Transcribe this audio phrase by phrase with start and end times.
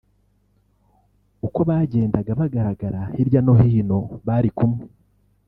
[1.47, 4.83] uko bagendaga bagaragara hirya no hino bari kumwe